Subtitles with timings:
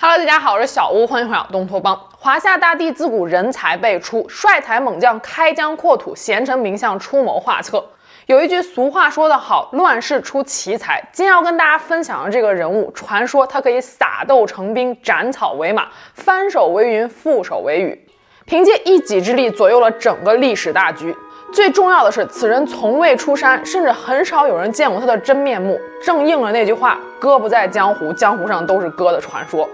[0.00, 1.96] Hello，大家好，我是小屋，欢迎回到东托邦。
[2.18, 7.84] 华夏大地自古人才辈出，帅才猛将开疆扩土，贤臣名相出谋划策。
[8.26, 11.00] 有一句俗话说得好，乱世出奇才。
[11.12, 18.08] 今天要跟大家分享的这个人物，传说他可以撒豆成兵，斩草为马，翻手为云，覆手为雨，
[18.44, 21.16] 凭借一己之力左右了整个历史大局。
[21.52, 29.68] 最重要的是，此人从未出山，甚至很少有人见过他的真面目，正应了那句话：哥不在江湖，江湖上都是哥的传说。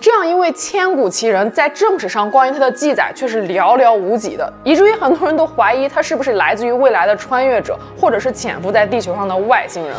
[0.00, 9.96] 这样一位千古奇人，在正史上关于他的记载却是寥寥无几的，以至于很多人都怀疑他是不是来自于未来的穿越者，或者是潜伏在地球上的外星人。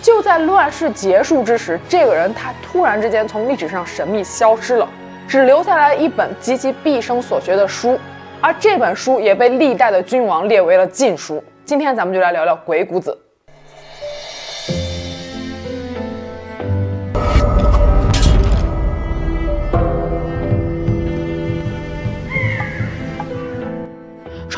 [0.00, 4.88] 就在乱世结束之时，这个人他突然之间从历史上神秘消失了，
[5.26, 7.98] 只留下来一本及其毕生所学的书，
[8.40, 11.42] 而这本书也被历代的君王列为了禁书。
[11.64, 13.18] 今天咱们就来聊聊鬼谷子。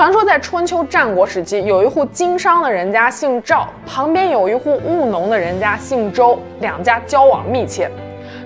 [0.02, 7.88] 传说在春秋战国时期，有一户经商的人家姓赵，旁边有一户务农的人家姓周，两家交往密切。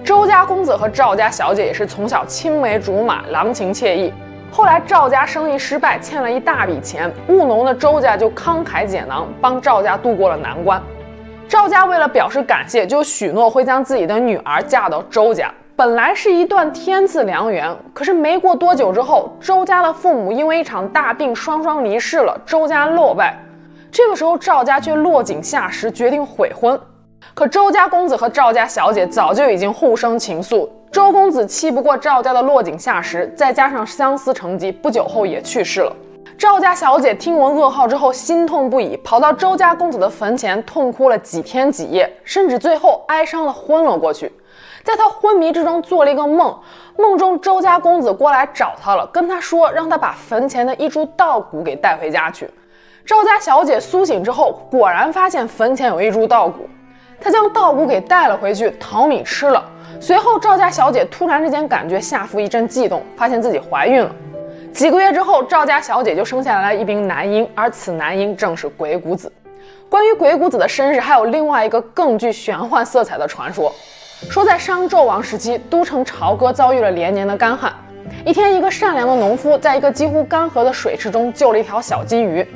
[0.04, 4.12] 周家公子和赵家小姐也是从小青梅竹马，郎情妾意。
[4.52, 10.78] 后来赵家生意失败，欠了一大笔钱，务农的周家就慷慨解囊，帮赵家度过了难关。
[11.48, 15.50] 赵家为了表示感谢，就许诺会将自己的女儿嫁到周家。
[15.76, 23.38] 本来是一段天赐良缘，可是没过多久之后，周家的父母因为一场大病双双离世了，周家落败。
[23.92, 26.80] 这个时候赵家却落井下石，决定悔婚。
[27.34, 35.94] 可周家公子和赵家小姐早就已经互生情愫，周公子气不过赵家的落井下石，再加上相思成疾，不久后也去世了。
[36.38, 44.32] 赵家小姐听闻噩耗之后，心痛不已，跑到周家公子的坟前痛哭了几天几夜，甚至最后哀伤的昏了过去。
[44.86, 46.56] 在他昏迷之中做了一个梦，
[46.96, 52.48] 梦中周家公子过来找他了，跟他说让他把坟前的一株稻谷给带回家去。
[53.04, 56.68] 赵家小姐苏醒之后，果然发现坟前有一株稻谷，
[57.20, 59.60] 她将稻谷给带了回去，淘米吃了。
[60.00, 64.14] 随后赵家小姐突然之间感觉下腹一阵悸动，发现自己怀孕了。
[64.72, 69.32] 几个月之后，赵家小姐就生下来了一名男婴，而此男婴正是鬼谷子。
[69.90, 73.72] 关于鬼谷子的身世，还有另外一个更具玄幻色彩的传说。
[74.22, 77.72] 说在商纣王时期，都城朝歌遭遇了连年的干旱。
[78.24, 82.46] 一天，一个善良的农夫在一个几乎干涸的水池中救了一条小金鱼。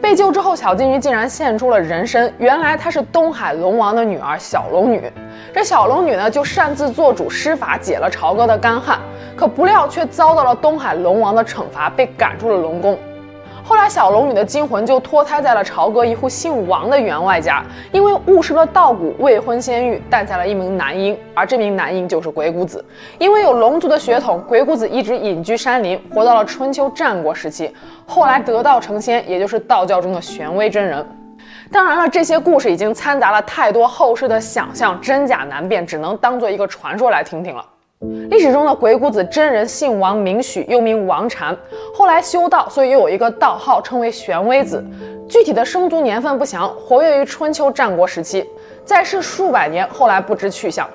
[0.00, 5.10] 被救之后，小金鱼竟然现出了人身，原来她是东海龙王的女儿小龙女。
[5.54, 8.98] 这小龙女呢，就擅自做主施法解了朝歌的干旱，
[9.36, 12.98] 可不料却遭到了东海龙王的惩罚，被赶出了龙宫。
[13.68, 22.84] 后来，小龙女的精魂就脱胎在了朝歌一户姓王的员外家，因为误食了稻谷，未婚先孕，诞下了一名男婴，而这名男婴就是鬼谷子。
[23.18, 27.74] 因为有龙族的血统，鬼谷子一直隐居山林，活到了春秋战国时期，
[28.06, 31.04] 后来得道成仙，也就是道教中的玄威真人。
[31.72, 37.64] 当然了，这些故事已经掺杂了太多后世的想象，真假难辨，只能当做一个传说来听听了。
[38.28, 41.56] 历史中的鬼谷子真人姓王，名许，又名王禅，
[41.94, 44.84] 后来修道，所以又有一个道号，称为玄微子。
[45.26, 48.46] 具体的生卒年份不详，活跃于春秋战国时期，
[48.84, 50.86] 在世数百年，后来不知去向。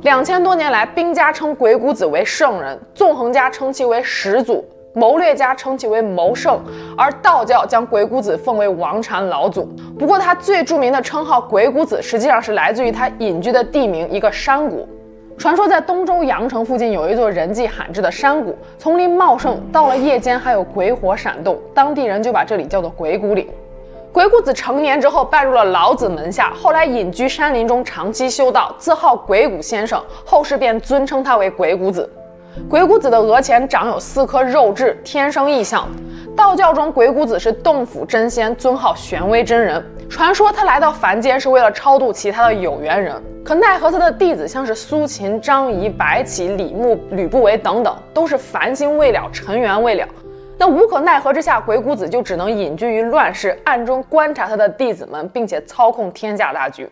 [0.00, 4.64] 两千多年来，兵家称鬼谷子为圣人，纵横家称其为始祖，
[4.94, 6.58] 谋略家称其为谋圣，
[6.96, 9.68] 而道教将鬼谷子奉为王禅老祖。
[9.98, 14.88] 不过，他最著名的称号鬼谷子，实际上是来自于他隐居的地名一个山谷。
[15.38, 23.48] 传说在东周阳城附近有一座人迹罕至的山谷，丛林茂盛，到了夜间还有鬼火闪动，当地人就把这里叫做鬼谷岭。
[24.12, 32.10] 鬼谷子成年之后拜入了老子门下，后来隐居山林中长期修道，自号鬼谷先生，后世便尊称他为鬼谷子。
[32.66, 35.86] 鬼谷子的额前长有四颗肉痣，天生异象。
[36.36, 39.84] 道教中，鬼谷子是洞府真仙，尊号玄威真人。
[40.08, 50.06] 传说他来到凡间是为了超度其他的有缘人，可奈何他的弟子像是苏秦、张仪、白起、李牧、吕不韦等等，都是凡心未了，尘缘未了。
[50.56, 56.88] 那无可奈何之下，鬼谷子就只能隐居于乱世，暗中观察他的弟子们，并且操控天下大局。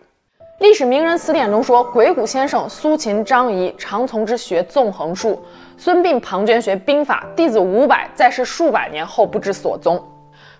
[0.58, 5.43] 历史名人词典中说，鬼谷先生苏秦、张仪常从之学纵横术，
[5.76, 10.03] 孙膑、庞涓学兵法，弟子五百，在世数百年后不知所踪。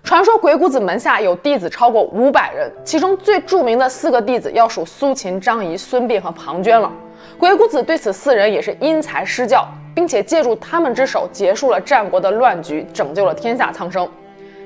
[0.03, 6.91] 传说鬼谷子门下有弟子超过五百人，其中最著名的四个弟子要数苏秦、张仪、孙膑和庞涓了。
[7.39, 14.07] 鬼谷子对此四人也是因材施教，并且借助他们之手结束了战国的乱局，拯救了天下苍生。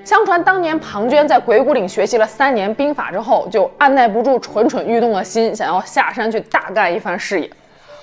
[0.04, 7.50] 相传当年庞涓在鬼谷岭学习了三年兵法之后，就按耐不住蠢蠢欲动的心，想要下山去大干一番事业。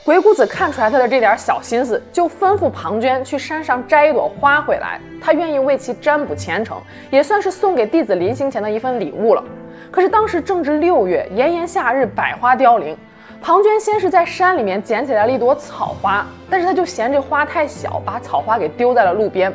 [0.04, 6.80] 鬼谷子看出来他的这点小心思，就吩咐庞涓去山上摘一朵花回来，他愿意为其占卜前程，
[7.10, 9.42] 也算是送给弟子临行前的一份礼物了。
[9.90, 12.96] 可是当时正值六月，炎炎夏日，百花凋零。
[13.42, 19.52] 庞涓先是在山里面捡起来了一朵草花，但是他就嫌这花太小，把草花给丢在了路边。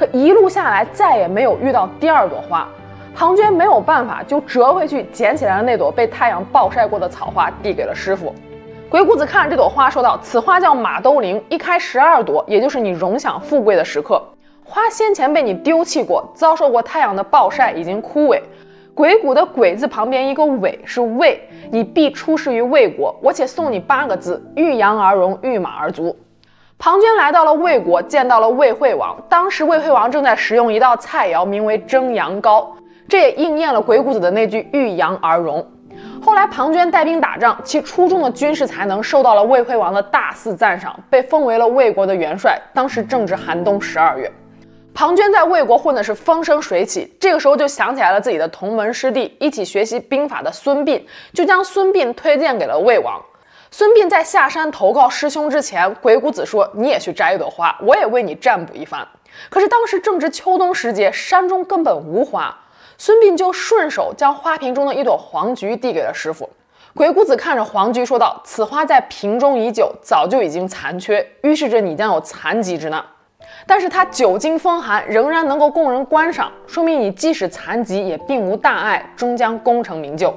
[0.00, 2.66] 可一路下来，再也没有遇到第二朵花。
[3.14, 8.34] 庞涓没有办法，就折回去捡起来了那朵被太阳暴晒过的草花，递给了师傅。
[8.88, 14.22] 鬼谷子看着这朵花，说道：“此花叫马兜铃，一开十二朵，也就是你荣享富贵的时刻。
[14.64, 18.40] 花先前被你丢弃过，遭受过太阳的暴晒，已经枯萎。
[18.94, 21.38] 鬼谷的鬼字旁边一个尾是魏，
[21.70, 23.14] 你必出世于魏国。
[23.22, 26.16] 我且送你八个字：遇羊而荣，遇马而足。”
[26.82, 29.14] 庞涓来到了魏国，见到了魏惠王。
[29.28, 32.66] 当时魏惠王正在食用一道菜肴，名为蒸羊羔，
[33.06, 35.64] 这也应验了鬼谷子的那句“遇羊而荣”。
[36.24, 42.58] 后来，庞涓带兵打仗，其出众的军事才能受到了魏惠王的大肆赞赏，被封为了魏国的元帅。
[42.72, 44.32] 当时正值寒冬十二月，
[44.94, 47.14] 庞涓在魏国混的是风生水起。
[47.20, 51.02] 这个时候就想起来了自己的同门师弟，一起学习兵法的孙膑，
[51.34, 53.20] 就将孙膑推荐给了魏王。
[53.72, 59.06] 孙膑在下山投靠师兄之前，鬼谷子说：“你也去摘一朵花，我也为你占卜一番。”
[59.48, 62.54] 可是当时正值秋冬时节，山中根本无花。
[62.98, 66.50] 孙膑就顺手将花瓶中的一朵黄菊递给了师傅。
[66.94, 73.02] 鬼谷子看着黄菊说道：“此花在瓶中已久，早就已经残缺，预示着你将有残疾之难。
[73.68, 80.36] 但是它久经风寒，仍然能够供人观赏，说明你即使残疾也并无大碍，终将功成名就。”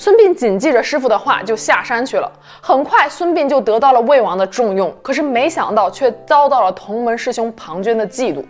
[0.00, 2.32] 孙膑谨记着师傅的话，就下山去了。
[2.62, 8.42] 很快，孙膑就得到了魏王的重用，可是没想到却遭到了同门师兄庞涓的嫉妒。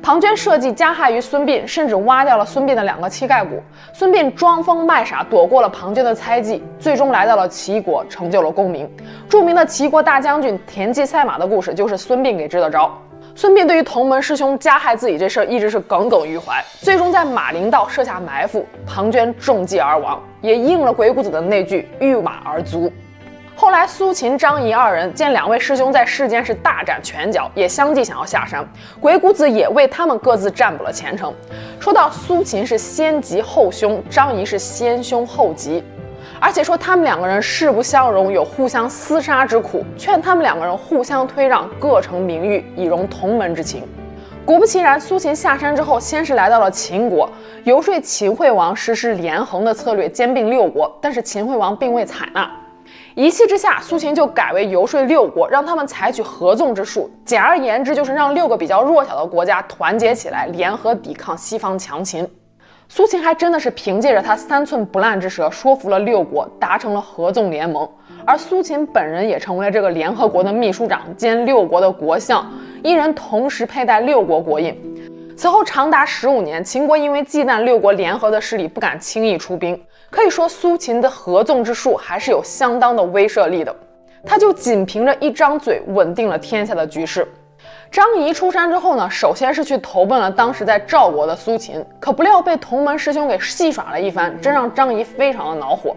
[0.00, 3.60] 庞涓设计加害于孙膑，甚至挖掉了孙膑的两个膝盖骨。
[3.92, 8.88] 孙膑装疯卖傻，躲过了庞涓的猜忌，最终来到了齐国，成就了功名。
[9.28, 12.96] 著名的齐国大将军田忌赛马的故事，就是孙膑给支的招。
[13.34, 16.62] 孙膑对于同门师兄加害自己这事儿，一直是耿耿于怀。
[16.80, 22.92] 最终在马陵道设下埋伏，庞涓中计而亡，也应了鬼谷子的那句“遇马而卒”。
[23.54, 28.66] 后来，苏秦、张仪二人见两位师兄在世间是大展拳脚，也相继想要下山。
[29.00, 31.32] 鬼谷子也为他们各自占卜了前程，
[31.78, 35.84] 说到苏秦是先吉后凶，张仪是先凶后吉，
[36.44, 43.84] 而且说他们两个人势不相容，有互相厮杀之苦，劝他们两个人互相推让，各成名誉，以容同门之情。
[44.44, 47.30] 果不其然，苏秦下山之后，先是来到了秦国，
[47.62, 52.50] 游说秦惠王实施连横的策略，兼并六国，但是秦惠王并未采纳。
[53.14, 57.08] 一气之下，苏秦就改为游说六国，让他们采取合纵之术。
[57.24, 62.28] 简而言之，就是让六个比较弱小的国家团结起来，联合抵抗西方强秦。
[62.94, 67.88] 苏秦还真的是凭借着他三寸不烂之舌，说服了六国，达成了合纵联盟。
[68.26, 72.46] 而苏秦本人也成为了这个联合国的秘书长兼六国的国相，
[72.82, 74.78] 一人同时佩戴六国国印。
[75.34, 79.82] 此后长达十五年，秦国因为忌惮六国联合的势力，不敢轻易出兵。
[80.10, 83.74] 可以说，苏秦的合纵之术还是有相当的威慑力的。
[84.22, 87.26] 他就仅凭着一张嘴，稳定了天下的局势。
[87.92, 95.94] 张仪出山之后呢，首先是去投奔了当时在赵国的苏秦，可不料被同门师兄给戏耍了一番，真让张仪非常的恼火。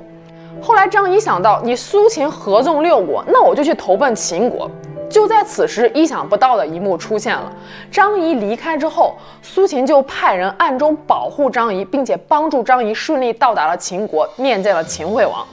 [0.61, 4.69] 后来张仪想到，你苏秦合纵六国，那我就去投奔秦国。
[5.09, 7.49] 就在此时，意想不到的一幕出现了。
[7.89, 15.47] 张仪离开之后，苏秦就派人暗中保护张仪，并且帮助张仪顺利到达了秦国，面见了秦惠王。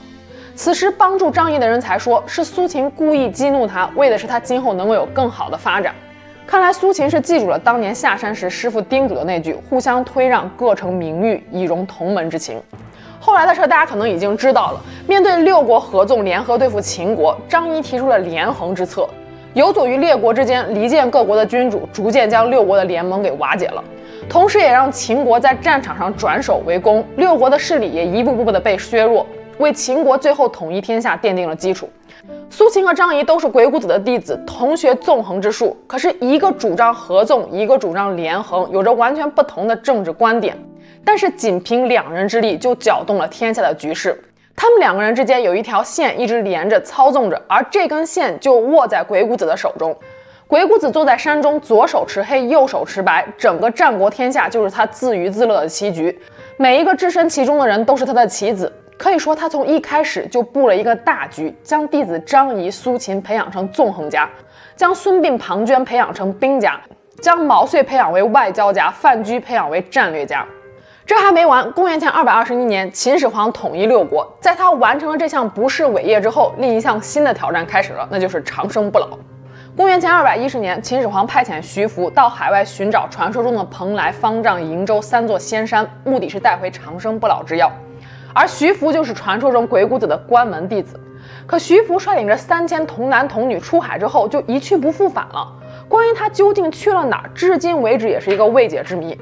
[0.57, 5.95] 此时帮助张仪的人才说，是苏秦故意激怒他，为的是他今后能够有更好的发展。
[6.45, 12.61] 看来苏秦是记住了当年下山时师傅叮嘱的那句“互相推让，各成名誉，以荣同门之情”。
[13.19, 14.81] 后来的事大家可能已经知道了。
[15.07, 19.07] 面对六国合纵联合对付秦国，张仪提出了连横之策。
[19.53, 23.83] 游走于列国之间，离间各国的君主，逐渐将六国的联盟给瓦解了，
[24.27, 29.25] 同时也让秦国在战场上转守为攻，六国的势力也一步步的被削弱，
[29.63, 31.89] 为秦国最后统一天下奠定了基础。
[32.49, 40.55] 苏秦和张仪都是鬼谷子的弟子，同学纵横之术，可是一个主张合纵，一个主张连横，有着完全不同的政治观点，
[41.03, 44.21] 但是仅凭两人之力就搅动了天下的局势。
[44.55, 49.95] 他们两个人之间有一条线一直连着操纵着，而这根线就握在鬼谷子的手中。
[50.45, 56.15] 鬼谷子坐在山中，左手持黑，右手持白，整个战国天下就是他自娱自乐的棋局。
[56.57, 58.71] 每一个置身其中的人都是他的棋子，
[59.03, 64.29] 可以说他从一开始就布了一个大局，将弟子张仪、苏秦培养成纵横家，
[64.77, 66.79] 将孙膑、庞涓培养成兵家，
[67.21, 70.45] 将毛遂培养为外交家，范雎培养为战略家。
[71.05, 79.09] 这还没完，公元前二百二十一年，秦始皇统一六国，在他完成了这项不世伟业之后，另一项新的挑战开始了，那就是长生不老。
[79.75, 87.69] 公元前二百一十年，秦始皇派遣徐福到海外寻找传说中的蓬莱、方丈、瀛洲三座仙山，目的是带回长生不老之药。
[88.33, 90.99] 而徐福就是传说中鬼谷子的关门弟子。
[91.45, 95.47] 可徐福率领着三千童男童女出海之后，就一去不复返了。
[95.87, 99.17] 关于他究竟去了哪儿，至今为止也是一个未解之谜。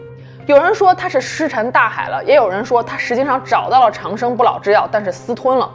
[0.46, 5.70] 有人说他是尸沉大海了，也有人说他实际上找到了长生不老之药，但是私吞了。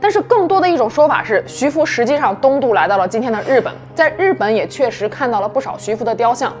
[0.00, 6.52] 但是更多的一种说法是，徐福实际上东渡来到了今天的日本，在日本也确实看到了不少徐福的雕像。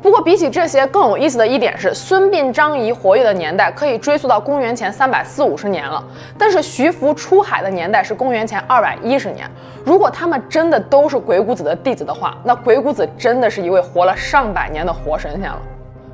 [0.00, 6.02] 不过比起这些，更有意思的一点是，孙膑、张仪活跃的年代可以追溯到公元前三百四五十年了，
[6.38, 9.50] 但是徐福出海的年代是公元前二百一十年。
[9.84, 15.60] 如果他们真的都是鬼谷子的弟子的话，那鬼谷子真的是一位活了上百年的活神仙了。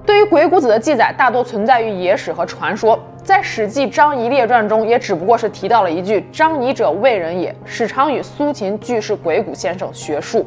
[0.06, 10.46] 对于鬼谷子的记载，大多存在于野史和传说，在《史记·张仪列传》中，也只不过是提到了一句“张仪者，魏人也，始常与苏秦俱是鬼谷先生学术”。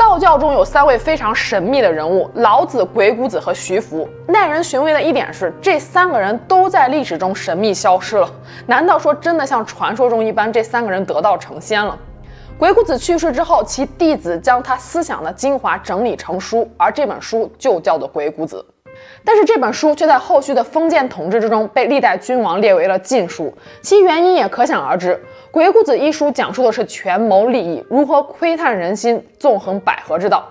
[0.00, 4.08] 道教中有三位非常神秘的人物：老子、鬼谷子和徐福。
[4.26, 8.26] 耐人寻味的一点是，这三个人都在历史中神秘消失了。
[8.64, 11.98] 难道说真的像传说中一般，这三个人得道成仙了？
[12.58, 18.64] 鬼谷子去世之后，其弟子将他思想的精华整理成书，而这本书就叫做《鬼谷子》。
[19.24, 23.52] 但是这本书却在后续的封建统治之中被历代君王列为了禁书，
[23.82, 25.14] 其原因也可想而知。
[25.50, 30.48] 《鬼谷子》一书讲述的是权谋利益如何窥探人心、纵横捭阖之道。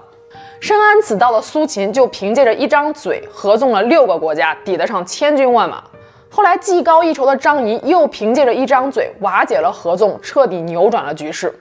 [0.59, 5.81] 深谙此道的苏秦就凭借着一张嘴合纵了六个国家，抵得上千军万马。
[6.29, 11.51] 后来技高一筹的张仪又凭借着一张嘴瓦解了合纵，彻底扭转了局势。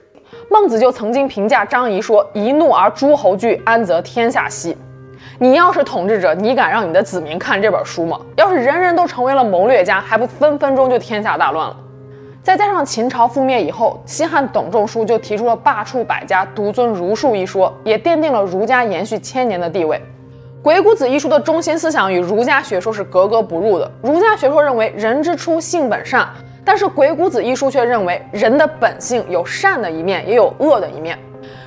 [0.49, 4.77] 孟子就曾经评价张仪说：“一怒而诸侯惧，安则天下息。”
[5.41, 8.19] 你要是统治者，你敢让你的子民看这本书吗？
[8.35, 11.77] 要是人人都成为了谋略家，还不分分钟就天下大乱了？
[12.43, 19.95] 再加上秦朝覆灭以后，西汉董仲舒就提出了罢黜百家，独尊儒术一说，也奠定了儒家延续千年的地位。
[20.61, 23.89] 《鬼谷子》一书的中心思想与儒家学说是格格不入的。
[24.01, 26.27] 儒家学说认为人之初性本善，
[26.69, 31.17] 但是《鬼谷子》一书却认为人的本性有善的一面，也有恶的一面。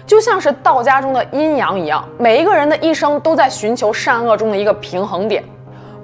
[0.07, 5.43] 就像是道家中的阴阳一样，每一个人的一生都在寻求善恶中的一个平衡点。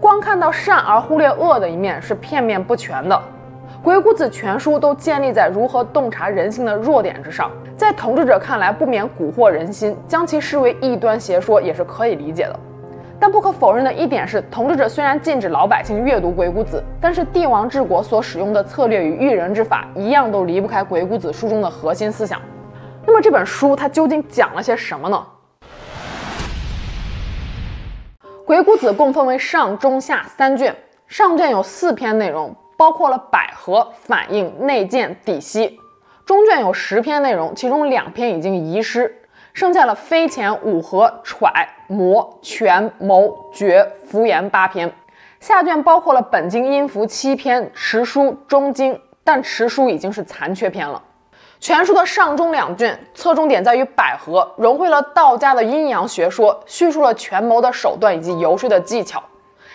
[0.00, 3.22] 光看到善而忽略恶的一面是片面不全的。
[3.84, 12.58] 鬼谷子全书都建立在如何洞察人性的弱点之上，在统治者看来不免蛊惑人心，将其视为异端邪说也是可以理解的。
[13.20, 22.40] 但不可否认的一点是，统治者虽然禁止老百姓阅读鬼谷子，但是帝王治国所使用的策略与育人之法一样都离不开鬼谷子书中的核心思想。
[23.04, 25.26] 那么这本书它究竟讲了些什么呢？
[28.44, 30.74] 鬼谷子共分为上、中、下三卷。
[31.08, 35.80] 上卷有四篇内容，包括了捭阖、反应、内见、底析。
[36.24, 39.22] 中卷有十篇内容，其中两篇已经遗失，
[39.52, 41.50] 剩下了飞前、五合、揣、
[41.86, 44.92] 摩、权、谋、决、福言八篇。
[45.40, 51.02] 下卷包括了本经音符七篇、持书、中经，但持书已经是残缺篇了。
[51.60, 59.22] 全书的上中两卷侧重点在于捭阖，融汇了道家的阴阳学说，叙述了权谋的手段以及游说的技巧。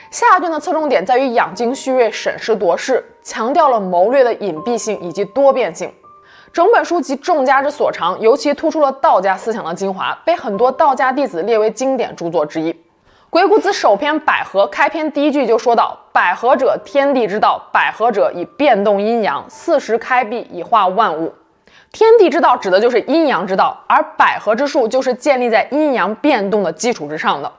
[0.09, 5.91] 下卷的侧重点在于养精蓄锐、审时度势，强调了谋略的隐蔽性以及多变性。
[6.53, 12.79] 整本书集众家之所长，尤其突出了道家思想的精华，被很多道家弟子列为经典著作之一。
[13.31, 17.59] 鬼谷子首篇捭阖开篇第一句就说道：“捭阖者，天地之道。
[17.73, 21.33] 捭阖者，以变动阴阳，四时开闭，以化万物。”
[21.91, 27.51] 天地之道指的就是阴阳之道，而捭阖之术就是建立在阴阳变动的基础之上的。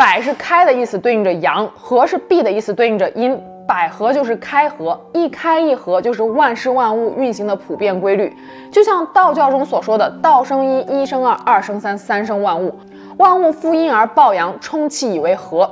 [0.00, 3.38] 百是开的意思，对应着阳；和是闭的意思，对应着阴。
[3.68, 8.34] 百合就是开合，一开一合就是万事万物运行的普遍规律。
[8.72, 12.74] 就像道教中所说的“道生一，一生二，二生三，三生万物”，
[13.18, 15.70] 万物负阴而抱阳，充气以为和。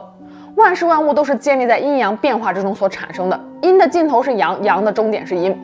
[0.56, 5.58] 万事万物都是建立在阴阳变化之中所产生的，阴的尽头是阳，阳的终点是阴。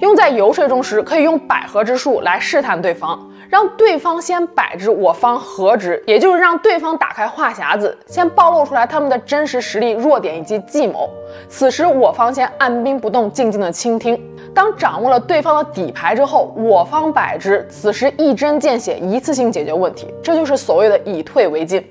[0.00, 3.18] 用在游说中时，可以用百合之术来试探对方，
[3.52, 11.06] 让对方先摆之，我方合之，也就是让对方打开话匣子，先暴露出来他们的真实实力、弱点以及计谋。
[11.50, 14.18] 此时我方先按兵不动，静静的倾听。
[14.54, 20.06] 当掌握了对方的底牌之后，我方摆之，此时一针见血，一次性解决问题。
[20.22, 21.86] 这就是所谓的以退为进。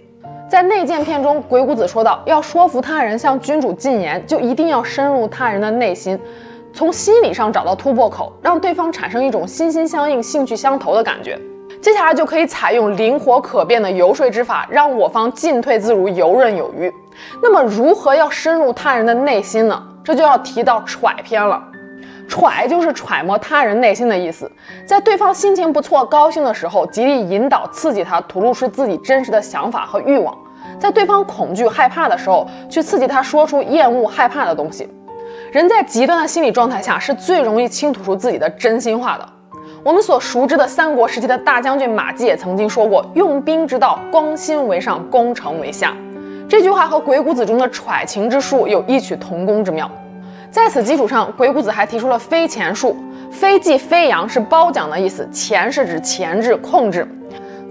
[0.49, 6.19] 在内见篇中，鬼谷子说道：要说服他人向君主进言，就一定要深入他人的内心。
[6.73, 11.39] 从心理上找到突破口，让对方产生一种心心相印、兴趣相投的感觉。
[11.81, 16.93] 接下来就可以采用灵活可变的游说之法，让我方进退自如、游刃有余。
[17.41, 19.83] 那么，如何要深入他人的内心呢？
[20.03, 21.61] 这就要提到揣篇了。
[22.27, 24.49] 揣就是揣摩他人内心的意思，
[24.85, 30.33] 在对方心情不错、高兴的时候，极力引导、刺激他，吐露出自己真实的想法和欲望；
[30.79, 34.87] 在对方恐惧、害怕的时候，去刺激他说出厌恶、害怕的东西。
[35.51, 39.27] 人在极端的心理状态下，是最容易倾吐出自己的真心话的。
[39.83, 45.97] 我们所熟知的三国时期的大将军马谡也曾经说过：“用兵之道，攻心为上，攻城为下。”
[46.47, 49.89] 这句话和《鬼谷子》中的揣情之术有异曲同工之妙。
[50.51, 52.95] 在此基础上，鬼谷子还提出了飞箝术，
[53.31, 57.07] 飞即飞扬，是褒奖的意思；箝是指钳制、控制。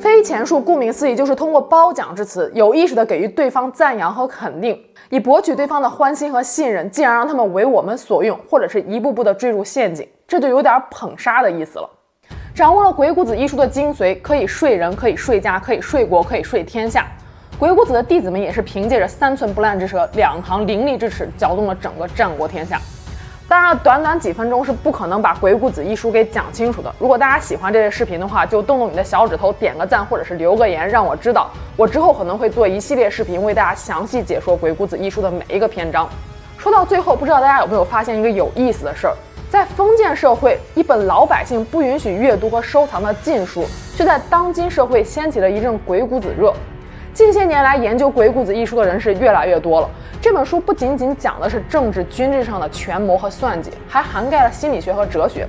[0.01, 4.77] 飞箝术顾名思义，就是通过褒奖之词，有意识地给予对方赞扬和肯定，
[5.11, 10.09] 以博取对方的欢心和信任，进而让他们为我们所用，或者是一步步地坠入陷阱。
[10.27, 11.89] 这就有点捧杀的意思了。
[12.55, 17.07] 掌握了鬼谷子医术的精髓，可以睡人，可以睡家，可以睡国，可以睡天下。
[17.59, 22.81] 鬼谷子的弟子们也是凭借着三寸不烂之舌、两行凌厉之齿，搅动了整个战国天下。
[23.49, 26.95] 当然，短短几分钟是不可能把鬼谷子一书给讲清楚的。
[26.99, 31.51] 如果大家喜欢这类视频的话，就动动你的小指头，点个赞，或者是留个言，让我知道。
[31.77, 36.09] 我之后可能会做一系列视频，为大家详细解说鬼谷子一书的每一个篇章。
[36.57, 39.17] 说到最后，不知道大家有没有发现一个有意思的事儿？
[39.51, 43.67] 在封建社会，一本老百姓不允许阅读和收藏的禁书，
[43.97, 46.55] 却在当今社会掀起了一阵鬼谷子热。
[47.13, 49.91] 近些年来，研究《鬼谷子》一书的人是越来越多了。
[50.23, 55.45] 这本书不仅仅讲的是政治军事上的权谋和算计，还涵盖了心理学和哲学。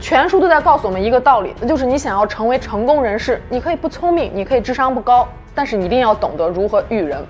[0.00, 7.22] 全书都在告诉我们一个道理，那就是你想要成为成功人士，你可以不聪明，你可以智商不高，但是你一定要懂得如何育人。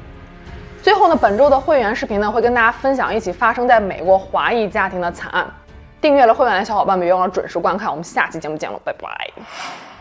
[0.80, 5.44] 最后呢，本周的会员视频呢，会跟大家分享一起发生在美国华裔家庭的惨案。
[6.04, 7.88] 订阅了会员的小伙伴们，别忘了准时观看。
[7.90, 9.93] 我们下期节目见了，拜拜。